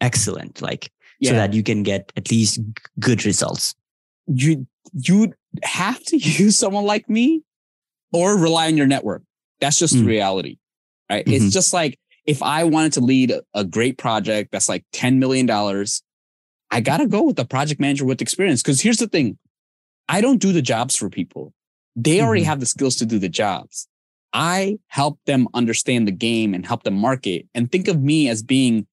[0.00, 2.60] excellent, like yeah, so that you can get at least
[3.00, 3.74] good results?
[4.28, 5.32] you you
[5.62, 7.42] have to use someone like me
[8.12, 9.22] or rely on your network.
[9.60, 10.06] That's just the Mm.
[10.08, 10.58] reality,
[11.08, 11.24] right?
[11.24, 11.32] Mhm.
[11.32, 15.48] It's just like if I wanted to lead a, great project that's like $10 million,
[16.70, 18.62] I got to go with a project manager with experience.
[18.64, 19.38] Cause here's the thing.
[20.08, 21.52] I don't do the jobs for people.
[21.94, 22.46] They already Mhm.
[22.46, 23.86] have the skills to do the jobs.
[24.32, 28.42] I help them understand the game and help them market and think of me as
[28.42, 28.88] being,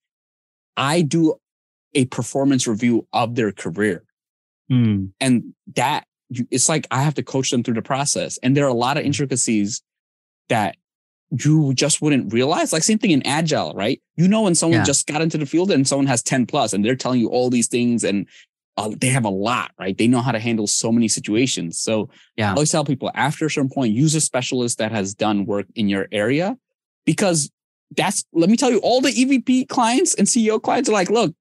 [0.77, 1.35] I do
[1.93, 4.03] a performance review of their career
[4.71, 6.05] Mm, and that
[6.49, 8.39] it's like I have to coach them through the process.
[8.41, 9.83] And there are a lot of intricacies
[10.49, 10.77] that
[11.29, 12.71] you just wouldn't realize.
[12.71, 14.01] Like same thing in agile, right?
[14.15, 14.85] You know when someone Yeah.
[14.85, 17.49] just got into the field and someone has 10 plus and they're telling you all
[17.49, 18.27] these things and
[18.77, 19.97] uh, they have a lot, right?
[19.97, 21.77] They know how to handle so many situations.
[21.79, 22.49] So Yeah.
[22.51, 25.67] I always tell people after a certain point, use a specialist that has done work
[25.75, 26.57] in your area
[27.05, 27.51] because
[27.95, 31.33] that's, let me tell you, all the EVP clients and CEO clients are like, look,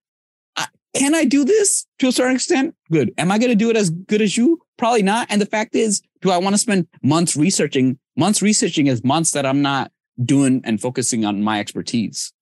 [0.56, 2.74] I, can I do this to a certain extent?
[2.90, 3.12] Good.
[3.18, 4.60] Am I going to do it as good as you?
[4.78, 5.26] Probably not.
[5.30, 7.98] And the fact is, do I want to spend months researching?
[8.16, 9.90] Months researching is months that I'm not
[10.24, 12.32] doing and focusing on my expertise.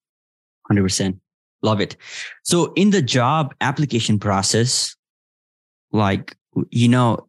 [0.71, 1.17] 100%.
[1.63, 1.95] Love it.
[2.43, 4.95] So in the job application process,
[5.91, 6.35] like,
[6.69, 7.27] you know,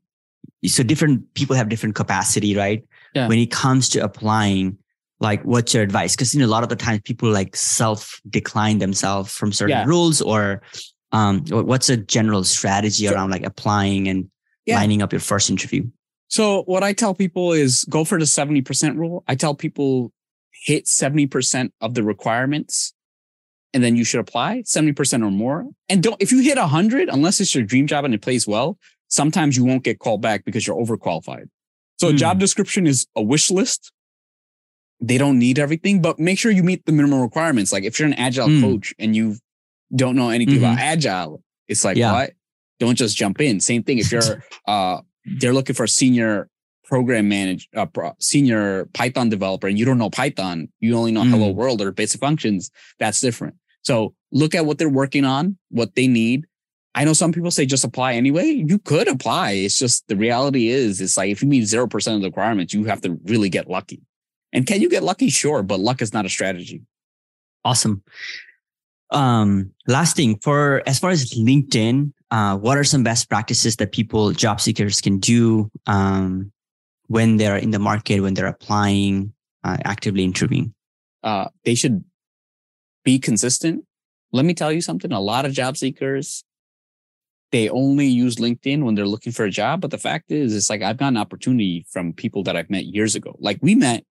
[0.67, 2.85] so different people have different capacity, right?
[3.15, 3.29] Yeah.
[3.29, 4.79] When it comes to applying,
[5.23, 6.15] like, what's your advice?
[6.15, 9.77] Because, you know, a lot of the times people like self decline themselves from certain
[9.79, 9.85] Yeah.
[9.85, 10.63] rules or,
[11.13, 14.29] um, what's a general strategy So- around like applying and
[14.67, 14.77] Yeah.
[14.77, 15.85] lining up your first interview?
[16.29, 19.23] So what I tell people is go for the 70% rule.
[19.29, 20.13] I tell people
[20.65, 22.93] hit 70% of the requirements
[23.75, 25.67] and then you should apply 70% or more.
[25.89, 28.79] And don't, if you hit 100, unless it's your dream job and it plays well,
[29.09, 31.47] sometimes you won't get called back because you're overqualified.
[32.01, 32.17] So a Hmm.
[32.17, 33.93] job description is a wish list.
[35.03, 37.73] They don't need everything, but make sure you meet the minimum requirements.
[37.73, 38.61] Like if you're an agile Hmm.
[38.61, 39.37] coach and you
[39.95, 42.13] don't know anything about agile, it's like, Yeah.
[42.13, 42.33] what?
[42.79, 43.61] Don't just jump in.
[43.61, 43.99] Same thing.
[43.99, 45.01] If you're, uh,
[45.39, 46.49] they're looking for a senior
[46.85, 47.87] program manager, uh,
[48.21, 51.31] senior Python developer, and you don't know Python, you only know Mm.
[51.31, 52.71] hello world or basic functions.
[52.99, 53.55] That's different.
[53.83, 56.47] So look at what they're working on, what they need.
[56.95, 58.47] I know some people say just apply anyway.
[58.67, 59.53] You could apply.
[59.53, 62.85] It's just the reality is, it's like if you meet 0% of the requirements, you
[62.85, 64.03] have to really get lucky.
[64.53, 65.31] And can you get lucky?
[65.31, 66.83] Sure, but luck is not a strategy.
[67.65, 68.03] Awesome.
[69.11, 73.93] Um, last thing for as far as LinkedIn, uh, what are some best practices that
[73.93, 76.53] people, job seekers can do, um,
[77.09, 79.33] when they're in the market, when they're applying,
[79.65, 80.75] uh, actively interviewing?
[81.23, 82.05] uh, they should
[83.05, 83.85] be consistent.
[84.33, 85.13] Let me tell you something.
[85.13, 86.45] A lot of job seekers,
[87.51, 89.81] they only use LinkedIn when they're looking for a job.
[89.81, 92.87] But the fact is, it's like I've got an opportunity from people that I've met
[92.87, 93.37] years ago.
[93.39, 94.05] Like we met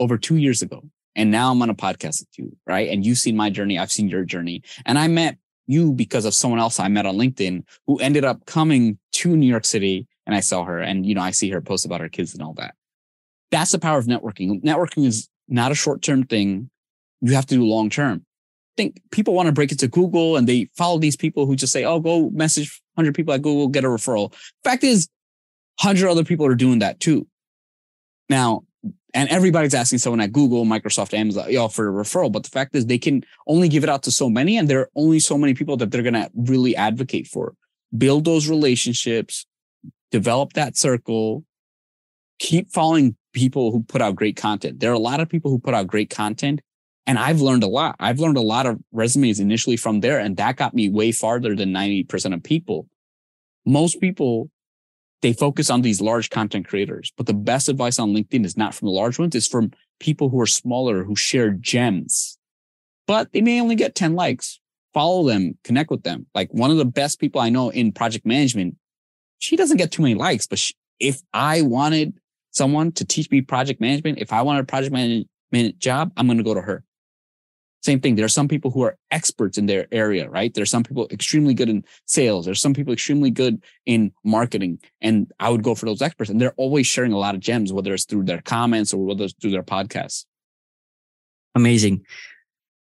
[0.00, 0.82] over two years ago.
[1.14, 2.88] And now I'm on a podcast with you, right?
[2.88, 3.78] And you've seen my journey.
[3.78, 4.62] I've seen your journey.
[4.86, 8.46] And I met you because of someone else I met on LinkedIn who ended up
[8.46, 11.60] coming to New York City and I saw her and, you know, I see her
[11.60, 12.74] post about her kids and all that.
[13.50, 14.62] That's the power of networking.
[14.62, 16.70] Networking is not a short term thing.
[17.20, 18.24] You have to do long term.
[18.76, 21.72] Think people want to break it to Google and they follow these people who just
[21.72, 24.34] say, Oh, go message 100 people at Google, get a referral.
[24.64, 25.08] Fact is,
[25.82, 27.26] 100 other people are doing that too.
[28.28, 28.62] Now,
[29.14, 32.32] and everybody's asking someone at Google, Microsoft, Amazon, you for a referral.
[32.32, 34.80] But the fact is they can only give it out to so many and there
[34.80, 37.54] are only so many people that they're going to really advocate for.
[37.96, 39.46] Build those relationships,
[40.10, 41.44] develop that circle,
[42.38, 44.80] keep following people who put out great content.
[44.80, 46.62] There are a lot of people who put out great content
[47.06, 47.96] and I've learned a lot.
[47.98, 51.54] I've learned a lot of resumes initially from there and that got me way farther
[51.54, 52.88] than 90% of people.
[53.66, 54.50] Most people
[55.22, 57.12] they focus on these large content creators.
[57.16, 60.28] But the best advice on LinkedIn is not from the large ones, it's from people
[60.28, 62.38] who are smaller, who share gems.
[63.06, 64.60] But they may only get 10 likes.
[64.92, 66.26] Follow them, connect with them.
[66.34, 68.76] Like one of the best people I know in project management,
[69.38, 72.14] she doesn't get too many likes, but she, if I wanted
[72.50, 76.38] someone to teach me project management, if I wanted a project management job, I'm going
[76.38, 76.84] to go to her.
[77.82, 78.14] Same thing.
[78.14, 80.54] There are some people who are experts in their area, right?
[80.54, 82.44] There are some people extremely good in sales.
[82.44, 84.78] There's some people extremely good in marketing.
[85.00, 86.30] And I would go for those experts.
[86.30, 89.24] And they're always sharing a lot of gems, whether it's through their comments or whether
[89.24, 90.26] it's through their podcasts.
[91.56, 92.06] Amazing.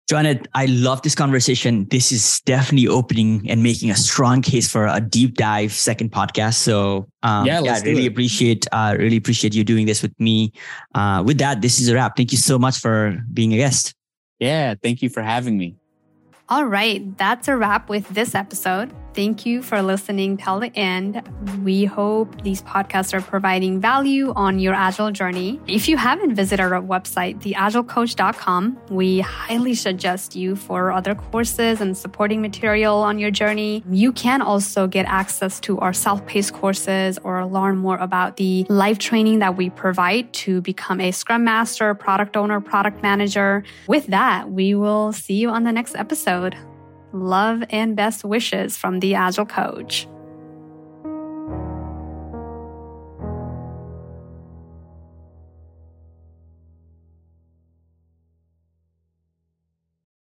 [0.10, 1.86] Jonaed, I love this conversation.
[1.90, 6.54] This is definitely opening and making a strong case for a deep dive second podcast.
[6.54, 8.14] So, um, Yeah, yeah, I really it.
[8.14, 10.54] appreciate, uh, really appreciate you doing this with me.
[10.96, 12.16] Uh, with that, this is a wrap.
[12.16, 13.97] Thank you so much for being a guest.
[14.40, 14.76] Yeah.
[14.82, 15.76] Thank you for having me.
[16.50, 18.90] All right, that's a wrap with this episode.
[19.18, 21.28] Thank you for listening till the end.
[21.64, 25.60] We hope these podcasts are providing value on your Agile journey.
[25.66, 31.98] If you haven't visited our website, theagilecoach.com, we highly suggest you for other courses and
[31.98, 33.84] supporting material on your journey.
[33.90, 39.00] You can also get access to our self-paced courses or learn more about the live
[39.00, 43.64] training that we provide to become a Scrum Master, product owner, product manager.
[43.88, 46.56] With that, we will see you on the next episode.
[47.14, 50.08] Love and best wishes from the Agile Coach.